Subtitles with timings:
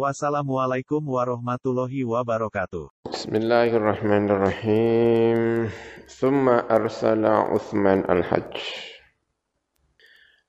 [0.00, 2.88] Wassalamualaikum warahmatullahi wabarakatuh.
[3.12, 5.68] Bismillahirrahmanirrahim.
[6.08, 8.56] Thumma arsala Uthman al-Hajj.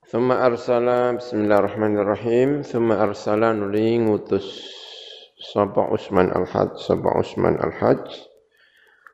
[0.07, 2.63] Thumma arsala Bismillahirrahmanirrahim.
[2.63, 4.71] Thumma arsala nuli ngutus
[5.35, 8.07] sapa Uthman al-Hajj, sapa Uthman al-Hajj.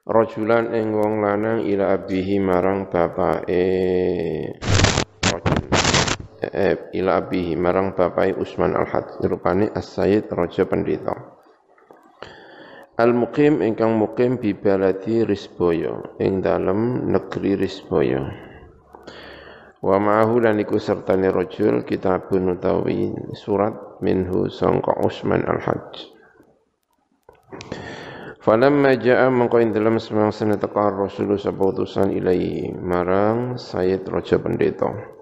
[0.06, 3.66] Rajulan ing wong lanang ila abihi marang bapake
[5.34, 5.77] rajul
[6.41, 11.38] eh, ila abihi marang bapake Utsman al-Hajj rupane as-sayyid raja pendeta
[12.98, 18.26] Al-muqim ingkang muqim bi baladi Risboyo ing dalem negeri Risboyo.
[19.86, 22.58] Wa ma'ahu lan iku sertane rajul kitabun
[23.38, 26.09] surat minhu sangka Utsman al-Hajj.
[28.42, 35.17] Falamma ja'a mengko ing dalem semang teka Rasul sapa utusan ilahi marang Sayyid Raja Pendeta.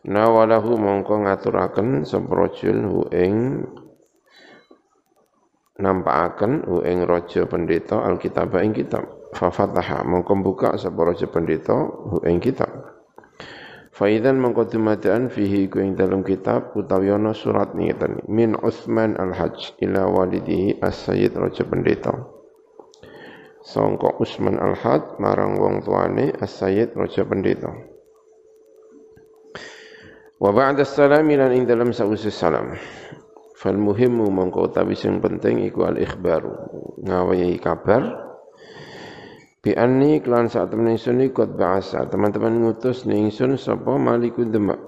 [0.00, 3.68] Nawalahu mongko ngaturaken sapa rajul hu ing
[5.76, 9.04] nampakaken hu ing raja pendeta alkitab ing kitab.
[9.36, 12.96] Fa fataha mongko buka sapa raja pendeta hu ing kitab.
[13.92, 18.24] Faidan mongko dumadaan fihi ku ing dalam kitab utawi ana surat ngeten.
[18.24, 22.24] Min Utsman al-Hajj ila walidihi as-Sayyid raja pendeta.
[23.60, 27.89] Sangka Utsman al-Hajj marang wong tuane as-Sayyid raja pendeta
[30.40, 32.72] Wa ba'da salami lan ing dalam sausi salam.
[33.60, 36.48] Fal muhimmu mongko utawi sing penting iku al ikhbaru
[37.04, 38.08] ngawahi kabar.
[39.60, 44.80] Bi anni klan saat temen ingsun ikut bahasa teman-teman ngutus ning ingsun sapa malikun demak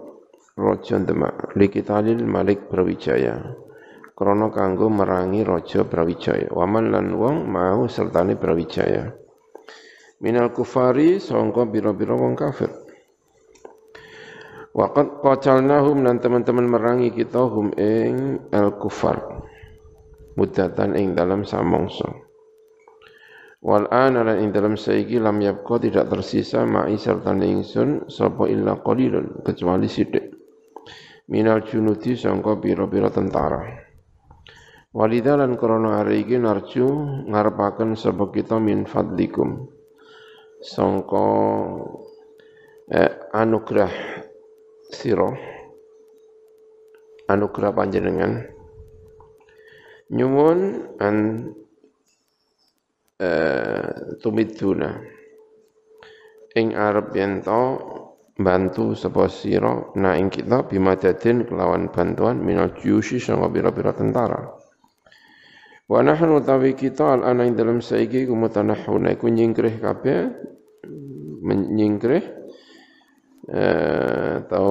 [0.56, 3.52] raja demak likitalil malik brawijaya.
[4.16, 6.48] Krana kanggo merangi raja brawijaya.
[6.48, 9.12] Waman lan wong mau sertane brawijaya.
[10.24, 12.81] Minal kufari sangka bira-bira wong kafir
[14.72, 19.20] Waqat qatalnahum dan teman-teman merangi kita hum ing al kufar
[20.32, 22.08] mudatan ing dalam samongso.
[23.60, 28.80] Wal ana lan ing dalam saiki lam yabqa tidak tersisa ma'i serta ingsun sapa illa
[28.80, 30.32] qalilun kecuali sithik.
[31.28, 33.62] Minal junudi sangka pira-pira tentara.
[34.96, 36.88] Walidha lan krana hari iki narju
[37.28, 39.68] ngarepaken sapa kita min fadlikum.
[40.64, 41.28] Sangka
[42.88, 44.21] eh, anugerah
[44.92, 45.34] siro
[47.26, 48.44] anugerah panjenengan
[50.12, 50.60] nyuwun
[51.00, 51.16] an
[53.16, 53.88] uh,
[54.20, 55.00] tumiduna
[56.52, 57.40] ing arep yen
[58.36, 64.56] bantu sapa sira na ing kita bimadadin kelawan bantuan minal juyusi sanga pira-pira tentara.
[65.88, 70.32] Wa nahnu tawi kita al ana ing dalam saiki kumutanahuna iku nyingkrih kabeh
[71.44, 72.41] menyingkrih
[73.42, 74.70] atau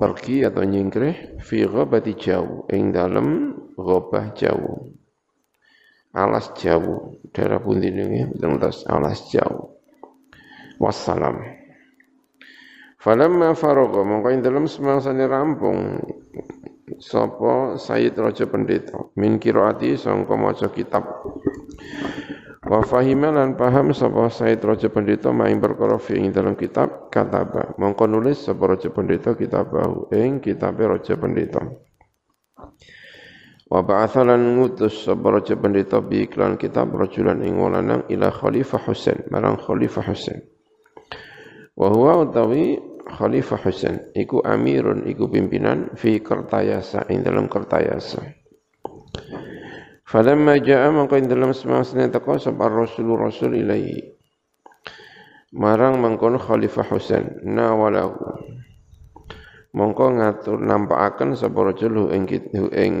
[0.00, 2.64] pergi atau nyingkrih fi ghabati jauh.
[2.72, 4.96] Ing dalem ghabah jauh.
[6.16, 7.20] Alas jauh.
[7.36, 8.32] Daerah pundi niki
[8.88, 9.76] alas jauh.
[10.80, 11.44] Wassalam.
[12.96, 14.00] Falamma faragha.
[14.00, 16.00] Mongko ing dalem semangsane rampung.
[16.98, 19.12] Sapa Sayyid Raja Pendeta.
[19.20, 21.04] Min kiraati sangka maca kitab
[22.68, 27.72] Wa fahima lan paham sapa Said Raja Pendeta maing perkara fi ing dalam kitab kataba.
[27.80, 31.64] Mongko nulis sapa Raja Pendeta kitabahu ing kitabe Raja Pendeta.
[33.72, 38.84] Wa ba'atha lan ngutus sapa Raja Pendeta bi iklan kitab rajulan ing lanang ila Khalifah
[38.84, 40.44] Husain, marang Khalifah Husain.
[41.72, 42.76] Wa huwa utawi
[43.08, 48.20] Khalifah Husain iku amirun iku pimpinan fi Kertayasa ing dalam Kertayasa.
[50.08, 54.08] Falamma ja'a ing dalam semasane teko sapa Rasul ilaihi.
[55.52, 58.16] Marang mangkon Khalifah Husain nawalahu.
[59.76, 62.24] Mongko ngatur nampakaken sapa Rasul ing
[62.72, 62.92] ing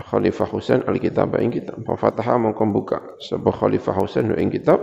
[0.00, 1.84] Khalifah Husain alkitab ing kitab.
[1.84, 4.80] Fa fataha mongko buka sapa Khalifah Husain ing kitab.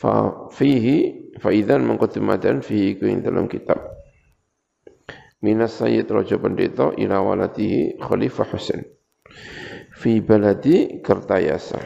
[0.00, 3.92] Fa fihi fa idzan mongko tumadan fihi ing dalam kitab.
[5.44, 8.96] Minas Sayyid Raja Pendeta ila walatihi Khalifah Husain
[9.96, 11.80] fi baladi Kertayasa.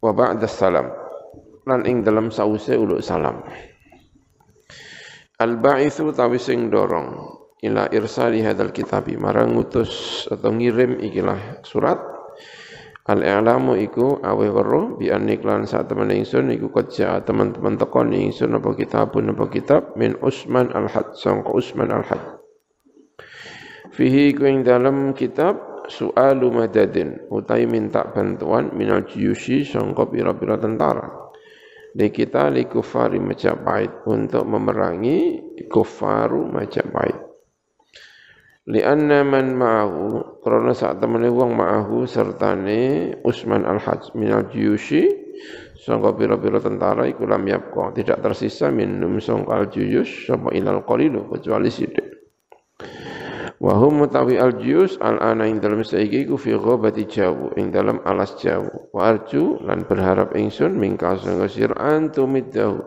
[0.00, 0.88] Wa ba'da salam.
[1.68, 3.44] Lan ing dalam sause uluk salam.
[5.40, 11.96] Al-ba'ithu tawi sing dorong ila irsali hadal kitabi marang ngutus atau ngirim ikilah surat
[13.04, 18.72] Al-i'lamu iku awe weruh bi aniklan saat teman ingsun iku kerja teman-teman tekon ingsun apa
[18.72, 22.43] kitabun apa kitab min Usman al-Had sangka Usman al-Had.
[23.94, 31.30] Fihi ku ing dalam kitab su'alu madadin utai minta bantuan minal jiyushi sangka pira-pira tentara.
[31.94, 35.38] Di kita li kufari Majapahit untuk memerangi
[35.70, 37.22] kufaru Majapahit.
[38.64, 45.04] Lianna man ma'ahu Kerana saat temani wong ma'ahu Sertane Usman al-Hajj Minal juyushi
[45.76, 51.68] Sangka pira-pira tentara iku lam yapko Tidak tersisa minum sangka al-juyush Sapa ilal qalilu Kecuali
[51.68, 52.08] sidik
[53.64, 57.08] Wahum mutawi al-juyus al-ana ing dalam saiki ku fi ghabati
[57.56, 57.72] ing
[58.04, 62.84] alas jawu wa arju lan berharap ingsun mingka sangka sir antumiddahu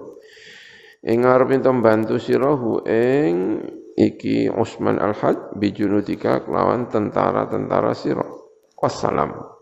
[1.02, 3.58] ing arep ento bantu sirahu ing
[3.98, 8.30] iki Utsman al-Had bijunudika kelawan tentara-tentara sira.
[8.78, 9.56] Wassalam.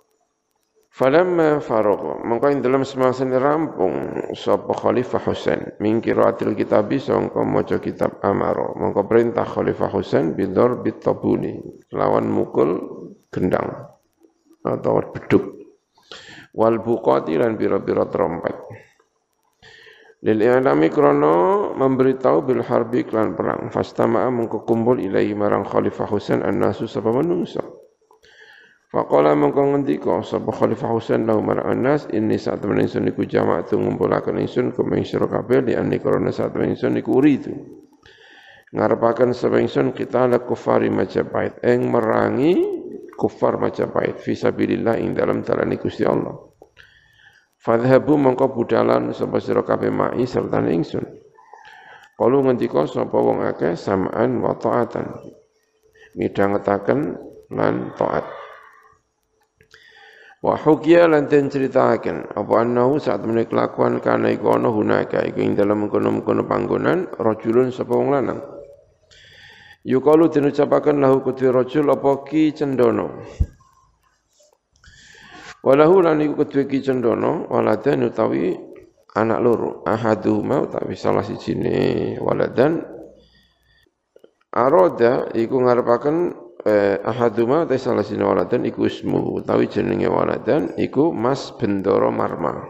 [0.96, 4.16] Falamma faragha mongko ing dalam semasa rampung.
[4.32, 10.80] Sapa Khalifah Husain min qiraatil kitabi sangka maca kitab Amaro mongko perintah Khalifah Husain bidor
[10.80, 11.60] bitabuni.
[11.92, 12.80] Lawan mukul
[13.28, 13.92] gendang
[14.64, 15.68] atau beduk.
[16.56, 18.56] Wal buqati lan pira-pira trompet.
[20.24, 23.68] Lil i'lami krono memberitahu bil harbi klan perang.
[23.68, 27.75] Fastama'a mengko kumpul ilahi marang Khalifah Husain an-nasu sapa manungsa.
[28.96, 33.76] Faqala mengko ngendika sapa Khalifah Husain lahu marang an-nas inni saat temen ingsun iku jama'atu
[33.76, 37.52] ngumpulaken ingsun kumeng sira kabeh li anni krono saat temen ingsun iku uridu.
[38.72, 42.56] Ngarepaken sapa ingsun kita la kufari Majapahit eng merangi
[43.20, 46.32] kufar Majapahit fi sabilillah ing dalam dalane Gusti Allah.
[47.60, 51.04] Fadhabu mongko budalan sapa sira kabeh mai serta ingsun.
[52.16, 55.20] Kalu ngendika sapa wong akeh samaan wa taatan.
[56.16, 57.20] Midhangetaken
[57.52, 58.45] lan taat.
[60.46, 65.42] Wa hukiya lan den ceritaken apa annahu saat menik kelakuan kana iku ana hunaka iku
[65.42, 68.46] ing kono-kono panggonan rajulun sapa lanang.
[69.82, 73.26] Yukalu den ucapaken lahu kudhi rajul apa ki cendono.
[75.66, 78.54] Walahu lan iku kedue ki cendono waladan utawi
[79.18, 82.86] anak loro ahaduhuma utawi salah sijine waladan
[84.54, 89.40] aroda iku ngarepaken eh, ahaduma utawi salah sijine waladan iku ismu.
[89.40, 92.66] Utawi jenenge waladan iku Mas Bendoro Marma.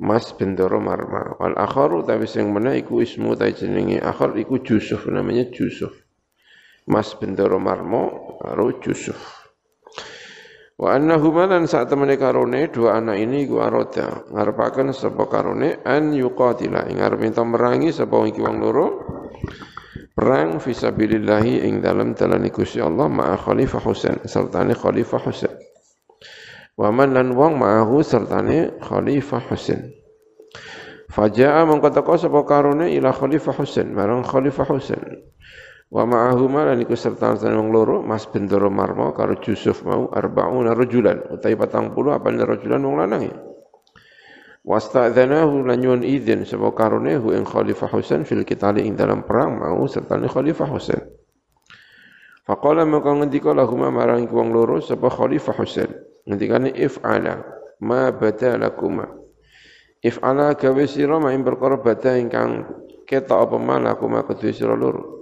[0.00, 1.36] Mas Bendoro Marma.
[1.36, 5.92] Wal akhar utawi sing meneh iku ismu utawi jenenge akhar iku Yusuf namanya Yusuf.
[6.88, 9.20] Mas Bendoro Marmo karo Yusuf.
[10.78, 14.30] Wa annahuma lan saat temene karone dua anak ini iku aroda.
[14.30, 15.82] Ngarepaken sapa karone?
[15.82, 16.86] An yuqatila.
[16.86, 18.86] Ing arep merangi sapa iki wong loro
[20.18, 25.54] perang fisabilillah ing dalam dalan Gusti Allah ma'a Khalifah Husain sertane Khalifah Husain.
[26.74, 29.94] Wa man lan wong ma'ahu sertane Khalifah Husain.
[31.06, 35.22] Faja'a mongko teko sapa karone ila Khalifah Husain marang Khalifah Husain.
[35.86, 41.30] Wa ma'ahuma lan iku serta wong loro Mas Bendoro Marmo karo Yusuf mau arbauna rajulan
[41.30, 43.36] utawi 40 apa rajulan wong lanang ya.
[44.66, 49.58] Wasta'dzanahu lan nyuwun izin sapa karone hu ing Khalifah Husain fil qitali ing dalam perang
[49.58, 51.02] mau serta Khalifah Husain.
[52.48, 55.90] Faqala maka ngendika lahuma marang wong loro sapa Khalifah Husain.
[56.28, 57.40] Ngendikane if'ala
[57.84, 59.06] ma badalakuma.
[60.04, 62.66] If'ala gawe sira ma ing perkara bada ingkang
[63.08, 65.18] ketok apa malakuma kedue sira loro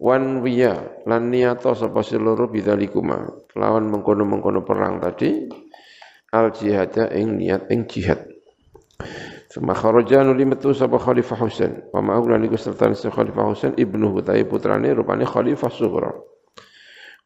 [0.00, 5.44] wan wiya lan niyato sapa seluruh bidzalikuma lawan mengkono-mengkono perang tadi
[6.32, 8.26] al jihada ing niat ing jihad.
[9.50, 14.14] Sama kharaja nuli metu sapa Khalifah Husain wa ma'u lan iku serta Khalifah Husain ibnu
[14.14, 16.12] Hutai putrane rupane Khalifah Sughra.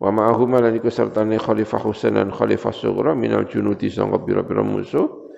[0.01, 5.29] Wa ma'ahu lan iku serta Khalifah Husain lan Khalifah Sughra minal junudi sangka pira-pira musuh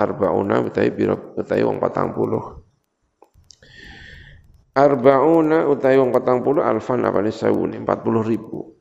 [0.00, 2.70] arbauna utai pira utai wong 40
[4.70, 8.79] Arbauna utai wong patang puluh alfan apa ni sawuni empat puluh ribu.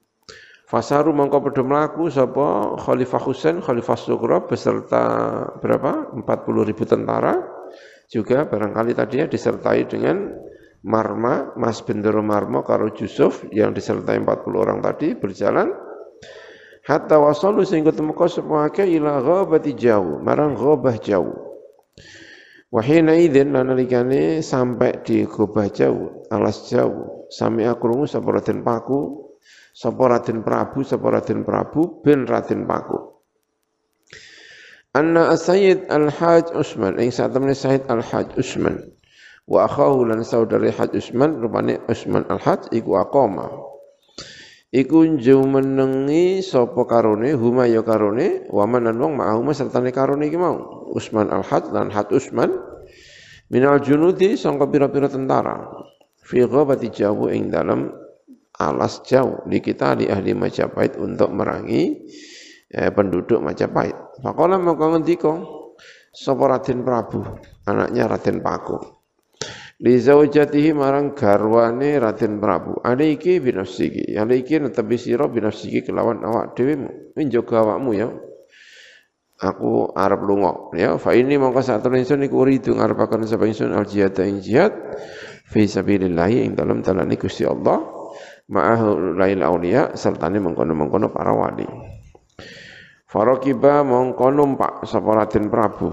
[0.70, 5.02] Fasaru mongko padha mlaku sapa Khalifah Husain, Khalifah Sugra beserta
[5.58, 6.14] berapa?
[6.14, 7.42] Empat puluh ribu tentara
[8.06, 10.30] juga barangkali tadinya disertai dengan
[10.86, 15.74] Marma, Mas Bendoro Marmo karo Yusuf yang disertai 40 orang tadi berjalan
[16.88, 18.30] hatta wasalu sehingga temeka
[18.72, 21.36] ke ila ghabati jauh, marang ghabah jauh.
[22.70, 29.29] Wahina idin lan nalikane sampai di Gobah jauh, alas jauh, sami akrungu sapa Raden Paku,
[29.72, 33.20] sapa Raden Prabu, sapa Raden Prabu bin Raden Paku.
[34.96, 38.82] Anna Sayyid Al-Haj Usman, ing saat temen Sayyid Al-Haj Usman,
[39.46, 43.70] wa akhahu lan saudari Haj Usman, rupane Usman Al-Haj iku aqama.
[44.70, 50.38] iku njau menengi sapa karone huma ya karone waman lan wong ma'ahuma sertane karone iki
[50.94, 52.54] Usman al-Had lan Had Usman
[53.50, 55.58] minal junudi sangka pira-pira tentara
[56.22, 57.90] fi ghabati jawu ing dalam
[58.60, 61.96] alas jauh di kita di ahli Majapahit untuk merangi
[62.68, 64.20] eh, penduduk Majapahit.
[64.20, 65.34] Faqala mongko ngendika
[66.12, 67.24] sapa Raden Prabu,
[67.64, 68.78] anaknya Raden Paku.
[69.80, 72.84] Li zaujatihi marang garwane Raden Prabu.
[72.84, 76.76] Ane iki binafsiki ane iki netepi sira binafsiki kelawan awak dhewe
[77.16, 78.12] njogo awakmu ya.
[79.40, 80.76] Aku arep lunga.
[80.76, 84.44] Ya fa ini mongko sak temene ingsun iku uridu ngarepaken sapa ingsun al jihad ing
[84.44, 84.76] jihad
[85.48, 87.99] fi sabilillah ing dalem dalane Gusti Allah
[88.50, 91.66] ma'ahu lail auliya sertane mengkono-mengkono para wali
[93.10, 95.90] Farokiba mongko numpak sapa Raden Prabu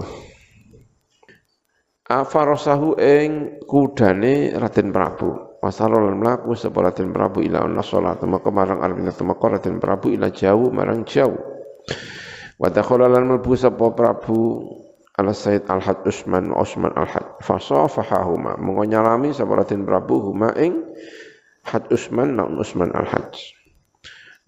[2.07, 5.59] Afarosahu ing kudane Raden Prabu.
[5.59, 10.31] Wasalul mlaku sapa Raden Prabu ila anna salat maka marang arep maka Raden Prabu ila
[10.31, 11.35] jauh marang jauh.
[12.55, 14.71] Wa dakhala lan mlebu sapa Prabu
[15.19, 17.43] ala Said Al-Had Usman Usman Al-Had.
[17.43, 20.79] Fasafahahuma mongko nyalami sapa Raden Prabu huma ing
[21.67, 23.35] Had Usman lan Usman Al-Had.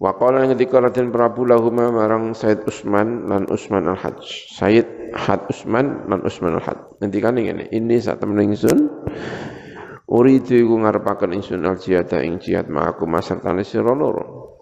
[0.00, 4.56] Wa qala ngendika Raden Prabu lahuma marang Said Usman lan Usman Al-Hajj.
[4.56, 7.04] Said Had Usman lan Usman Al-Hajj.
[7.04, 8.88] Ngendikane ngene, ini sak temen ingsun
[10.08, 14.56] uridu iku ngarepaken ingsun al jihad ing jihad ma'aku masartane sira loro.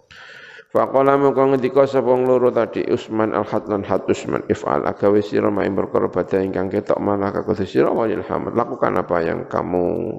[0.68, 5.64] Faqala mongko ngendika sapa loro tadi Usman Al-Had lan Had Usman if'al agawe sira ma
[5.64, 8.52] perkara badhe ingkang ketok malah kakudu sira walil hamd.
[8.52, 10.18] Lakukan apa yang kamu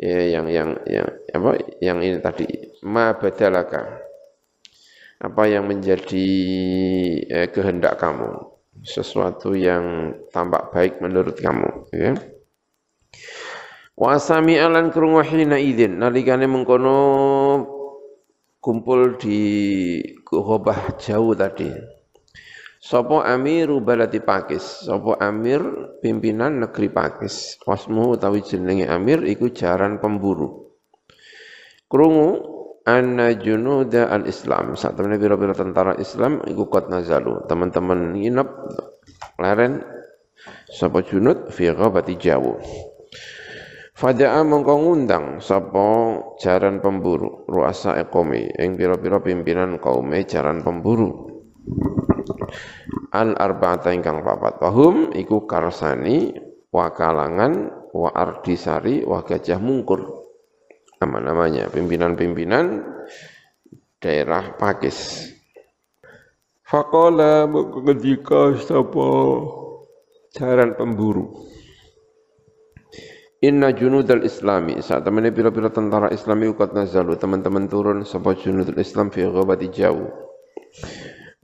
[0.00, 1.50] ya, yang yang yang apa?
[1.80, 2.46] Yang ini tadi.
[2.84, 4.04] Ma badalaka.
[5.16, 6.28] Apa yang menjadi
[7.24, 8.52] eh, kehendak kamu?
[8.84, 12.12] Sesuatu yang tampak baik menurut kamu ya.
[13.96, 17.00] Wa alan krungu hina idzin nalikane mengkono
[18.60, 19.40] kumpul di
[20.20, 21.95] Ghobah jauh tadi
[22.86, 25.58] Sopo Amiru baladi Pakis, Sopo Amir
[25.98, 27.58] pimpinan negeri Pakis.
[27.66, 30.70] Wasmu utawi jenenge Amir iku jaran pemburu.
[31.90, 32.30] Krungu
[32.86, 34.78] anna junuda al-Islam.
[34.78, 37.42] Saat temen biro-biro tentara Islam iku kot nazalu.
[37.50, 38.48] Teman-teman nginep
[39.42, 39.82] leren
[40.70, 42.54] sapa junud fi ghabati jawu.
[43.98, 51.35] Fada'a mongko ngundang sapa jaran pemburu ruasa ekomi ing pira-pira pimpinan kaume jaran pemburu.
[53.14, 54.60] Al arba'ata ingkang papat.
[54.60, 56.36] Wahum iku karsani
[56.70, 60.04] wa kalangan wa ardisari wa gajah mungkur
[61.00, 62.84] nama-namanya pimpinan-pimpinan
[64.00, 65.32] daerah Pakis.
[66.66, 69.08] Fakola mengendika sapa
[70.34, 71.46] jaran pemburu.
[73.44, 79.12] Inna junudal islami saat teman pira-pira tentara islami ukat nazalu teman-teman turun sapa junudul islam
[79.14, 80.10] fi ghabati jauh.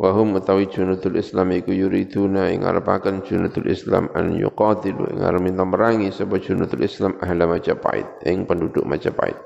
[0.03, 5.63] Wahum utawi junudul islam iku yuriduna ing arepaken junudul islam an yuqatilu ing arep minta
[5.63, 9.39] merangi sapa junudul islam ahla Majapahit ing penduduk Majapahit.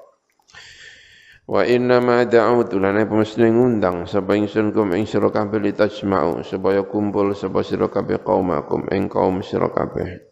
[1.44, 6.88] Wa inna ma da'utu lana pemesti ngundang sapa ingsun kum ing sira kabeh litajma'u supaya
[6.88, 10.25] kumpul sapa sira kabeh kaumakum ing kaum sira kabeh.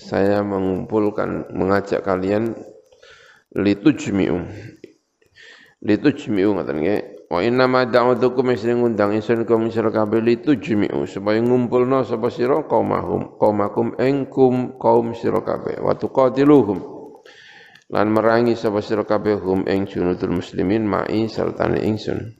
[0.00, 2.56] Saya mengumpulkan mengajak kalian
[3.52, 4.48] litujmi'u.
[5.84, 7.19] Litujmi'u ngoten nggih.
[7.30, 12.66] Wa inna ma da'utukum mesti ngundang ingsun kum sira kabeh litujmi'u supaya ngumpulna sapa sira
[12.66, 14.26] kaumahum kaumakum ing
[14.74, 16.82] kaum sira kabeh wa tuqatiluhum.
[17.94, 22.34] Lan merangi sapa sira kabeh hum ing junudul muslimin ma'i sertane ingsun.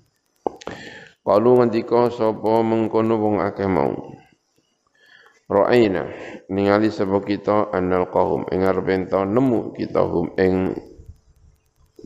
[1.23, 3.95] Kalu ngendika sapa mengkono wong akeh mau.
[5.47, 6.11] Ra'aina
[6.51, 10.75] ningali sapa kita annal qaum ing arep nemu kita hum ing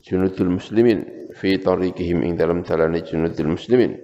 [0.05, 4.01] junudul muslimin fi tariqihim ing dalam dalane junudul muslimin.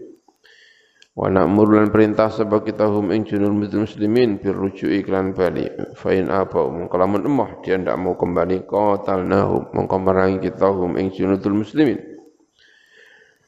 [1.17, 5.65] Wa na'muru lan perintah sebab kita hum ing junul muslimin bir ruju'i iklan bali.
[5.97, 11.01] Fa in apa mongko lamun emah dia ndak mau kembali qatalnahum mongko merangi kita hum
[11.01, 11.97] ing junudul muslimin.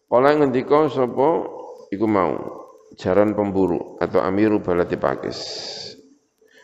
[0.09, 1.29] Kala ngendika sapa
[1.93, 2.33] iku mau
[2.97, 5.41] jaran pemburu atau amiru balati pakis.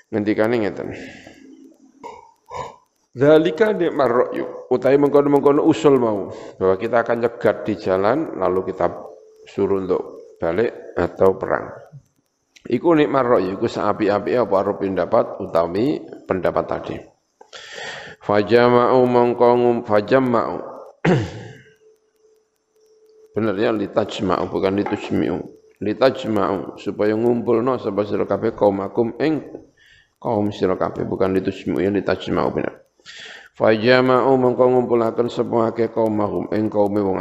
[0.08, 0.88] Ngendikane ngeten
[3.16, 6.28] Zalika nikmar ra'yu utawi mengkono-mengkono usul mau
[6.60, 8.84] bahwa kita akan nyegat di jalan lalu kita
[9.48, 11.72] suruh untuk balik atau perang.
[12.68, 16.96] Iku nikmat roh iku seapi-api apa arep pendapat utami pendapat tadi.
[18.20, 20.56] Fajama'u mongko ngum fajama'u.
[23.32, 25.38] Bener ya litajma'u bukan litujmi'u.
[25.80, 29.48] Litajma'u supaya ngumpulno sapa sira kabeh kaum akum ing
[30.20, 32.52] kaum kabeh bukan litujmi'u ya litajma'u
[33.58, 37.18] Fajama'u mongko ngumpulaken sapa akeh kaum mahum ing kaume wong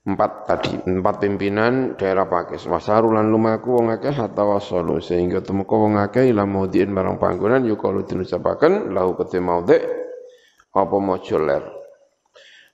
[0.00, 2.64] empat tadi empat pimpinan daerah Pakis.
[2.64, 8.08] Wasarulan lumaku wong akeh hatta wasalu sehingga temeka wong akeh ila maudhi'in barang panggonan yukalu
[8.08, 9.76] dinucapaken lahu kete maudhi
[10.72, 11.64] apa maca ler.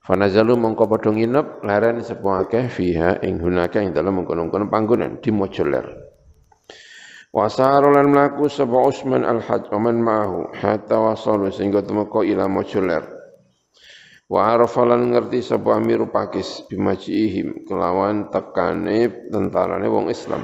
[0.07, 5.35] Fanazalu mongko padha nginep leren sapa akeh fiha ing hunaka ing dalem mengkono-kono panggonan di
[5.35, 5.67] maca
[7.37, 13.05] ler Wasarulan mlaku sapa Usman al-Hajj man ma'ahu hatta wasalu sehingga temeka ila maca ler
[14.27, 20.43] Wa arafalan ngerti sapa amiru Pakis bimajiihim kelawan tekane tentarane wong Islam.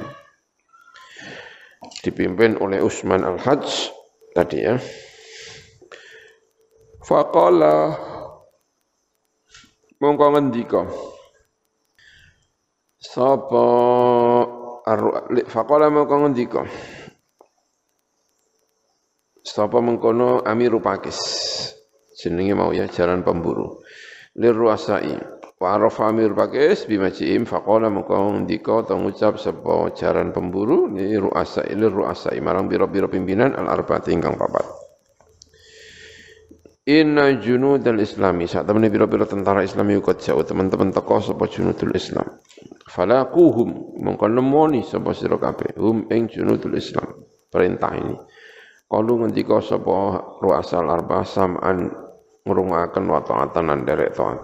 [2.05, 3.91] Dipimpin oleh Usman Al-Hajj
[4.37, 4.79] tadi ya.
[7.03, 7.91] Faqala
[9.99, 10.87] mongko ngendika
[13.03, 13.67] sapa
[15.47, 16.61] faqala mongko ngendika?
[19.43, 21.19] Sapa mengkono amiru Pakis
[22.23, 23.83] jenenge mau ya jalan pemburu.
[24.39, 25.13] Lir ruasai
[25.59, 31.75] wa arafa amir pakis bimajiim faqala maka ndika ta ngucap sapa jaran pemburu ni ruasai
[31.75, 34.65] lir ruasai marang biro-biro pimpinan al arba'ati ingkang papat.
[36.83, 38.43] Inna junudal islami.
[38.43, 40.43] Saat temen biro-biro tentara Islam yukot jauh.
[40.43, 42.27] Teman-teman teko sapa junudul Islam.
[42.87, 47.25] Falakuhum mongko nemoni sapa sira kabeh hum ing junudul Islam.
[47.49, 48.17] Perintah ini.
[48.89, 51.89] Kalu ngendika sapa ruasal arba sam'an
[52.45, 54.39] ngrungokaken wa taatan lan derek taat.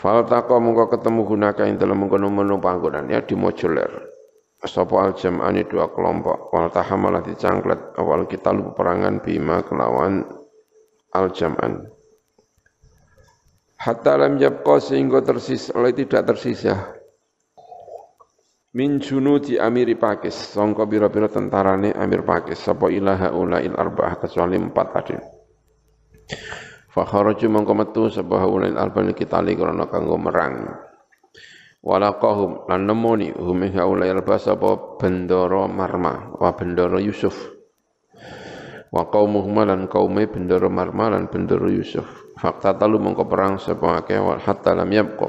[0.00, 4.10] Fal taqa mungko ketemu gunaka ing dalem mengkono-mengkono panggonan ya di mojuler.
[4.62, 10.24] Sapa al jam'ani dua kelompok wal tahamalah dicangklet awal kita lu perangan bima kelawan
[11.12, 11.91] al jam'an.
[13.82, 17.02] Hatta lam yabqa sehingga tersisa oleh tidak tersisa
[18.78, 24.86] min junudi amiri Pakis sangka bira-bira tentarane amir Pakis sapa ilaha ulail arba'ah kecuali empat
[24.94, 25.16] tadi
[26.92, 30.76] Fa kharaju mongko metu sapa haulain alban kitali krana kanggo merang.
[31.82, 37.34] Walaqahum lan nemoni hum haulai alba sapa bendoro Marma wa bendoro Yusuf.
[38.92, 42.21] Wa qaumuhum lan kaume bendoro Marma lan bendoro Yusuf.
[42.32, 45.28] Fakta talu mongko perang sapa akeh hatta lam yabqa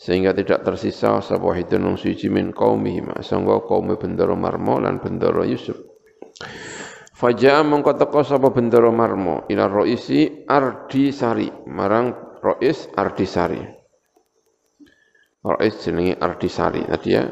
[0.00, 5.76] sehingga tidak tersisa sapa hidun suci min qaumihim sangga kaume bendoro Marma lan bendoro Yusuf.
[7.20, 13.60] Faja'a mengko teko sapa bendera marmo ila roisi Ardisari marang rois Ardisari.
[15.44, 17.28] Rois jenenge Ardisari tadi ya.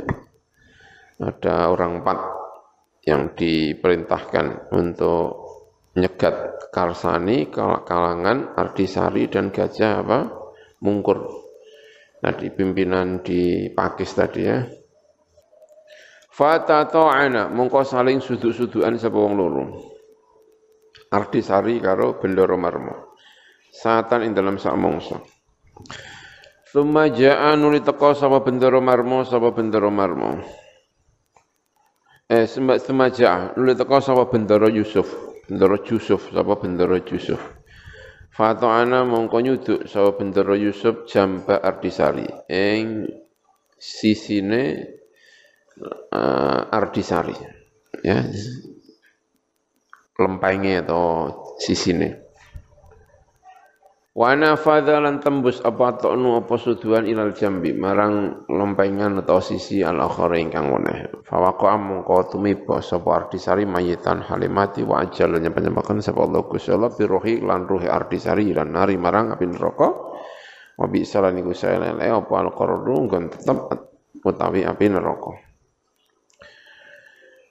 [1.18, 2.18] Ada orang empat
[3.09, 5.48] yang diperintahkan untuk
[5.96, 7.48] nyegat Karsani
[7.85, 10.20] kalangan Ardisari dan Gajah apa?
[10.85, 11.18] Mungkur.
[12.18, 14.59] Nah, di pimpinan di Pakis tadi ya.
[16.38, 19.74] Fatata'ana mongko saling suduk-sudukan sapa loro.
[21.11, 23.18] Artisari karo Bendoro Marmo.
[23.74, 25.18] Satan ing dalam sak mongso.
[26.70, 30.38] Ja'a nuli teka sapa Bendoro Marmo sapa Bendoro Marmo.
[32.31, 35.27] Eh summa ja'a nuli teka sapa Bendoro Yusuf.
[35.48, 37.40] Bendoro Yusuf sapa Bendoro Yusuf.
[38.28, 43.08] Fata'ana mongko nyuduk sapa Bendoro Yusuf jamba Artisari ing
[43.80, 44.84] sisine
[46.12, 47.34] uh, Ardisari
[48.02, 48.26] ya
[50.18, 51.30] lempengnya atau
[51.62, 52.27] sisine
[54.18, 60.35] Wana fadalan tembus apa ta'nu apa suduan ilal jambi marang lempengan atau sisi al akhara
[60.42, 61.22] ingkang weneh.
[61.22, 67.07] Fawaqa mongko tumiba sapa Ardisari mayitan halimati wa ajal nyempenyembakan sapa Allah Gusti Allah bi
[67.07, 69.87] rohi lan ruhi Ardisari lan nari marang api neraka.
[70.74, 73.07] Wa bi salan iku lele apa al qardu
[73.38, 73.59] tetep
[74.26, 75.47] utawi api neraka.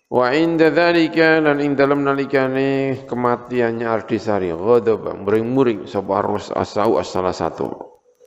[0.07, 4.55] Wa inda dzalika lan ing dalam nalikane kematiannya Ardisari.
[4.55, 7.67] Ghadaba muring-muring sapa arus asau as salah satu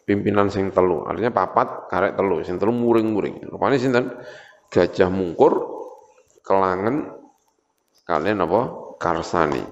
[0.05, 1.09] pimpinan sing telu.
[1.09, 3.49] Artinya papat karek telu sing telu muring-muring.
[3.49, 4.13] Rupane sinten?
[4.69, 5.53] Gajah Mungkur
[6.45, 7.17] kelangan
[8.05, 8.61] kalian apa
[9.01, 9.65] Karsani.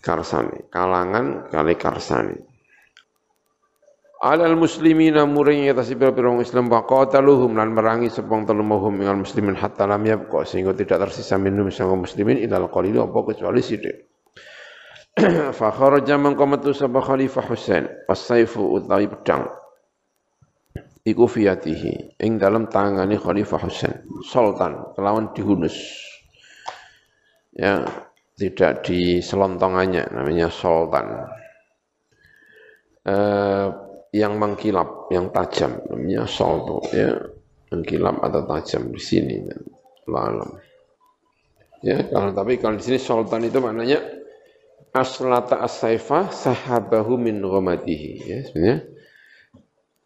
[0.00, 0.72] Karsani.
[0.72, 2.53] Kalangan kali Karsani
[4.24, 9.20] alal muslimina muring atas pira-pira wong Islam wa qataluhum lan merangi sepong telu mahum minal
[9.20, 14.14] muslimin hatta lam yabqa sehingga tidak tersisa minum sang muslimin ilal qalil apa kecuali sithik
[15.58, 19.46] fa kharaja man qamatu sabah khalifah Husain as-saifu utawi pedang.
[21.04, 24.02] Iku fiyatihi ing dalam tangane khalifah Husain.
[24.26, 25.76] Sultan kelawan dihunus.
[27.54, 27.86] Ya
[28.34, 31.30] tidak di selontongannya namanya sultan.
[33.06, 33.83] Eh,
[34.14, 37.18] yang mengkilap, yang tajam, namanya solto, ya,
[37.74, 39.42] mengkilap atau tajam di sini.
[40.06, 40.54] Lalam.
[41.82, 43.98] Ya, kalau tapi kalau di sini sultan itu maknanya
[44.94, 48.78] aslata as-saifa sahabahu min ghamadihi, ya, sebenarnya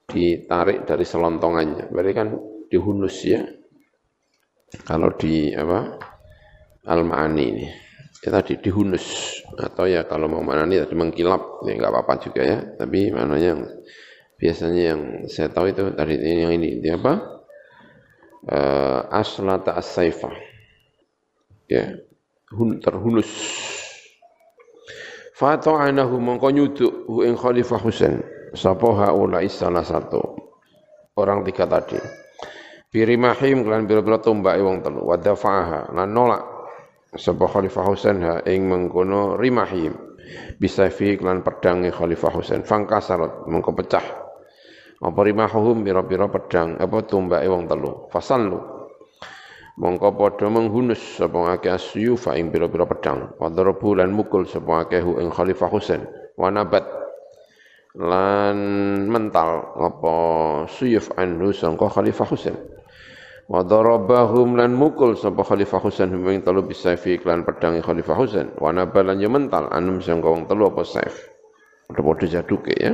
[0.09, 1.93] ditarik dari selontongannya.
[1.93, 2.29] Berarti kan
[2.73, 3.45] dihunus ya.
[4.89, 6.01] Kalau di apa
[6.89, 7.88] al-ma'ani ini
[8.25, 9.39] ya tadi dihunus.
[9.59, 12.59] Atau ya kalau mau mana tadi mengkilap ya nggak apa-apa juga ya.
[12.77, 13.67] Tapi mana yang
[14.39, 17.39] biasanya yang saya tahu itu tadi yang ini dia apa?
[18.49, 20.31] Uh, aslata as-saifah
[21.67, 22.01] ya
[22.55, 23.29] hun, terhunus.
[25.39, 28.19] Fata'anahu mongko nyuduk hu ing Khalifah Husain.
[28.59, 30.19] Sapa haula salah satu.
[31.15, 31.99] Orang tiga tadi.
[32.89, 35.07] Birimahim kelan biro-biro tumbak wong telu.
[35.07, 35.95] Wa dafa'aha.
[35.95, 36.43] Lan nolak
[37.17, 39.97] sapa Khalifah Husain ha ing mengkono rimahim
[40.61, 42.61] bisa fi kelan pedange Khalifah Husain.
[42.67, 44.05] Fangkasarat mengko pecah.
[44.99, 48.11] Apa rimahum biro-biro pedang apa tumbak wong telu?
[48.11, 48.61] Fasallu.
[49.79, 53.39] Mongko padha menghunus sapa akeh asyufa ing pira-pira pedang.
[53.39, 56.03] Wadarabu lan mukul sapa akeh ing Khalifah Husain.
[56.35, 56.83] Wa nabat
[57.95, 58.59] lan
[59.07, 60.15] mental apa
[60.67, 62.59] suyuf anhu sangka Khalifah Husain
[63.49, 68.49] wa darabahum lan mukul sapa Khalifah Husain ing telu bisa fi iklan pedang Khalifah Husain.
[68.61, 71.33] Wa nabal lan yo mental anum sangka wong telu apa saif.
[71.89, 72.93] Padha-padha jaduke ya.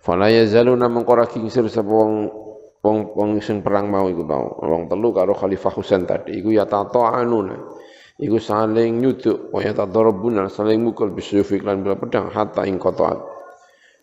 [0.00, 2.32] Fala yazaluna mengkora kingsir sapa wong
[2.80, 4.56] wong wong sing perang mau iku mau.
[4.64, 7.84] Wong telu karo Khalifah Husain tadi iku ya ta'anuna
[8.16, 13.20] iku saling nyuduk wa ya tadarabuna saling mukul bisyufi lan bila pedang hatta ing qata'at.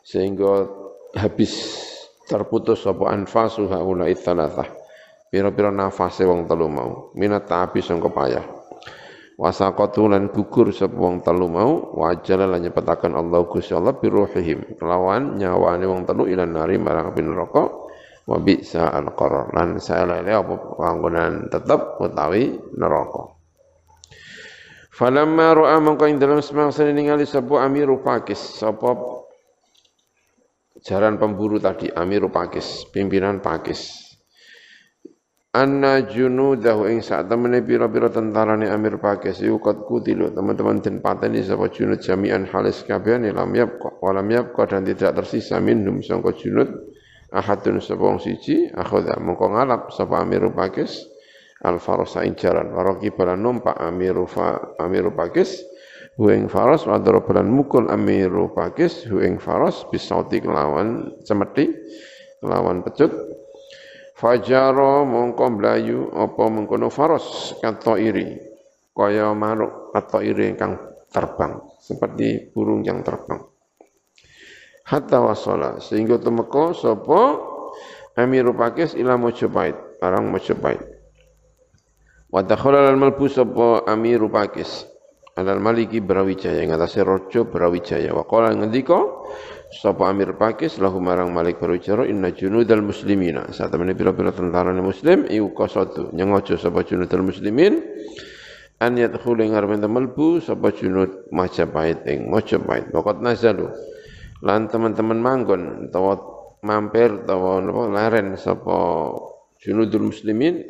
[0.05, 0.69] Sehingga
[1.17, 1.57] habis
[2.29, 4.78] terputus apa anfasu haula itsalatsah
[5.29, 7.13] pira-pira nafase wong telu mau.
[7.13, 8.45] Minat ta'abi sangka payah.
[9.39, 12.67] Wasaqatu lan gugur sapa wong telu mau wajala lan
[13.15, 14.75] Allah Gusti Allah biruhihim.
[14.83, 17.63] Lawan nyawane wong telu ilan nari marang api neraka
[18.27, 23.31] wa bi'sa al-qarar lan saelele apa panggonan tetep utawi neraka.
[24.91, 28.59] Falamma ra'a mangko ing dalem semangsa ningali sapa Amiru Pakis.
[28.59, 28.91] Sapa
[30.83, 34.09] jaran pemburu tadi Amiru Pakis pimpinan Pakis
[35.49, 40.29] Anna junudahu ing sak temene pira-pira tentarane Amir Pakis qad kutilu.
[40.29, 45.57] Teman-teman den pateni sapa junud jami'an halis kabehane lam yabqa walam yabqa dan tidak tersisa
[45.57, 46.69] minhum sangka junud
[47.33, 49.17] ahadun sapa wong siji akhadha.
[49.17, 51.09] Mongko ngalap sapa amiru pakis
[51.65, 55.65] al farasa injaran waroki balan numpak amiru fa amiru pakis
[56.21, 61.73] hueng faras wadara mukul amiru pakis hueng faras bisauti kelawan cemeti
[62.38, 63.09] kelawan pecut
[64.19, 68.36] fajaro mongko mlayu apa mengkono faras kata iri
[68.91, 70.75] kaya manuk atau iri ingkang
[71.08, 73.39] terbang seperti burung yang terbang.
[74.84, 77.47] Hatta wasala sehingga temeka sapa?
[78.19, 80.82] Amirul Pakis ila Mojopait arang Mojopait
[82.27, 84.84] wa dakhala al malbu sapa Amirul Pakis
[85.39, 88.12] alal maliki Brawijaya ngatasé raja Brawijaya.
[88.12, 88.99] Wa qala ngendika
[89.69, 93.53] sapa Amir Pakis lahu marang Malik Brawijaya inna junudal muslimina.
[93.53, 97.77] Saat temene pira-pira tentara muslim iku qasadu nyengojo sapa junudal muslimin
[98.82, 103.69] an yadkhulu ngarep melbu sapa junud Majapahit ing Majapahit waqat nazalu.
[104.41, 106.17] Lan teman-teman manggon utawa
[106.65, 109.13] mampir utawa napa laren sapa
[109.62, 110.65] junudul muslimin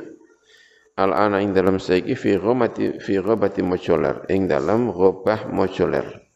[1.00, 4.28] al ana ing dalam saiki fi ghamati fi ghabati mojoler.
[4.28, 6.29] Ing dalam ghabah mojoler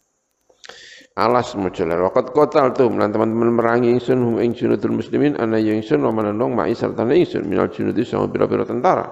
[1.13, 2.89] alas mojoler waqat kotal tu.
[2.89, 7.05] Lan teman-teman merangi ingsun hum ing junudul muslimin ana yang ingsun wa manandong ma'i serta
[7.05, 9.09] ingsun minal junudi sama pira-pira tentara.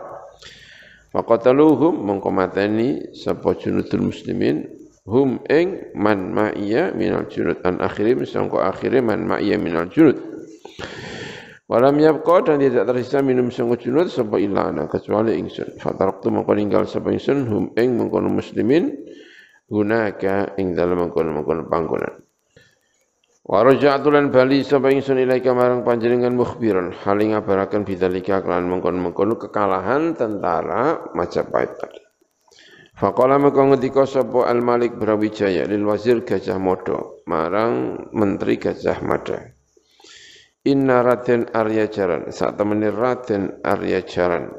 [1.12, 4.64] Faqataluhum mongko mateni sapa junudul muslimin
[5.06, 10.18] hum ing man ma'iya minal junud an akhirim sangko akhire man ma'iya minal junud.
[11.72, 16.84] Walam yabqa dan tidak tersisa minum sangko junud sapa ilana kecuali ingsun fataraktu mengko ninggal
[16.88, 18.92] sapa ingsun hum ing mengkono muslimin
[19.72, 22.20] gunaka ing dalam mengkono-mengkono panggonan
[23.42, 29.40] Wa raja'tu lan bali sapa ingsun ilaika marang panjenengan mukhbiran haling ngabaraken bidzalika kelan mengkono-mengkono
[29.40, 32.02] kekalahan tentara Majapahit tadi
[33.02, 39.42] Faqala maka ngendika sapa Al Malik Brawijaya lil wazir Gajah Mada marang menteri Gajah Mada.
[40.70, 44.54] Inna Raden Arya Jaran, saat temani Raden Arya Jaran.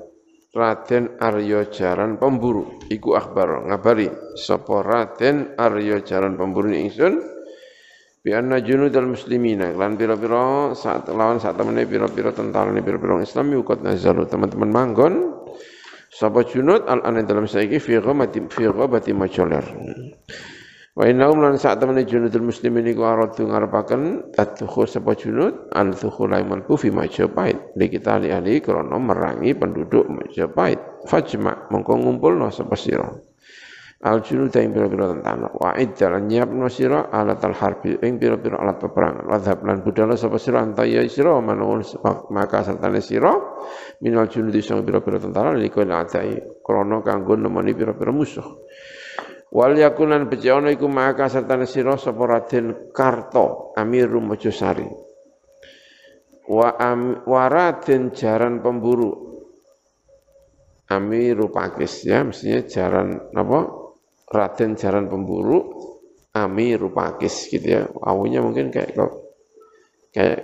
[0.52, 2.84] Raden Arya Jaran pemburu.
[2.92, 7.18] Iku akhbar ngabari sapa Raden Arya Jaran pemburu ingsun?
[8.22, 9.72] Bi anna junudal muslimina.
[9.72, 14.28] Lan pira-pira saat lawan saat temene pira-pira tentara pira-pira Islam yukot nazalu.
[14.28, 15.14] Teman-teman manggon
[16.12, 19.64] Sapa junud al anan dalam saiki fi ghamati fi ghabati majoler.
[20.92, 26.44] Wa innahum lan saat temen junudul muslimin iku aradu ngarepaken tadkhul sapa junud al thukhula
[26.44, 27.72] malku fi Majapahit.
[27.81, 31.09] Li kita ali ahli krana merangi penduduk Majapahit.
[31.09, 33.09] Fajma mengko ngumpulno sapa sira.
[34.02, 38.83] al junud ing pira-pira tentara wa iddalan nyiapno sira alat al harbi ing pira-pira alat
[38.83, 41.87] peperangan wa lan budala sapa sira antaya sira manun
[42.35, 43.31] maka sertane sira
[44.02, 46.35] minal junud sing pira-pira tentara liko adai
[46.66, 48.66] krana kanggo nemoni pira-pira musuh
[49.52, 54.88] wal yakunan bejono iku maka sertane sira sapa Raden Karto Amiru Mojosari
[56.48, 59.30] wa am, waraden jaran pemburu
[60.88, 63.82] Amiru Pakis ya mestinya jaran apa
[64.32, 65.60] Raden Jaran Pemburu,
[66.32, 67.84] Ami Rupakis gitu ya.
[68.00, 68.96] Awunya mungkin kayak
[70.16, 70.40] kayak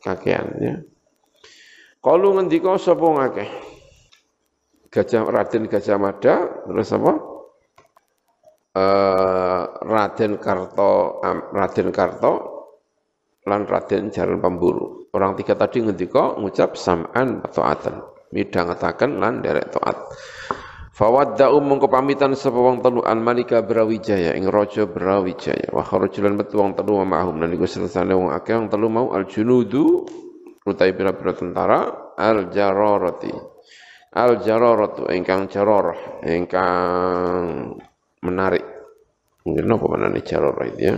[0.00, 0.74] kakean ya.
[2.00, 3.50] Kalau ngendika sapa ngakeh?
[4.88, 7.35] Gajah Raden Gajah Mada terus apa?
[8.76, 12.32] Uh, Raden Karto Raden Karto
[13.48, 15.08] lan Raden Jaran Pemburu.
[15.16, 18.04] Orang tiga tadi ngendika ngucap sam'an atau atan.
[18.36, 19.96] Midhangetaken lan derek taat.
[20.96, 26.56] Fawadda'u mongko pamitan sapa wong telu an Malika Brawijaya ing raja Brawijaya wa kharajulan metu
[26.56, 30.08] wong telu ma'hum lan iku sersane wong akeh wong telu mau al junudu
[30.64, 33.28] utai pira-pira tentara al jararati
[34.16, 37.76] al jararatu ingkang jararah ingkang
[38.26, 38.64] menarik
[39.46, 40.96] mungkin apa jararah itu ya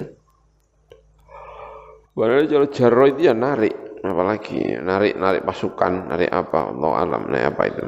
[2.19, 7.63] Padahal kalau itu ya narik apalagi narik narik pasukan narik apa Allah alam narik apa
[7.71, 7.85] itu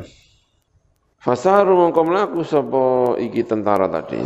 [1.20, 4.24] Fasaru mongko mlaku sapa iki tentara tadi.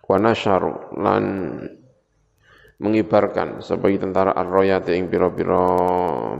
[0.00, 1.24] Wa nasyaru lan
[2.80, 5.60] mengibarkan iki tentara ar-royati ing pira-pira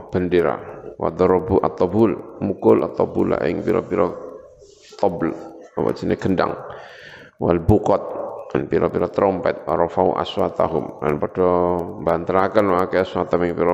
[0.09, 0.57] bendera.
[0.97, 4.09] Wa darabu at-tabul, mukul at-tabula ing pira-pira
[4.97, 5.29] tabl
[5.77, 6.57] apa jenenge gendang.
[7.41, 8.03] Wal buqat
[8.53, 11.01] dan pira-pira trompet arafau aswatahum.
[11.01, 13.73] Lan padha banteraken wae aswata ing pira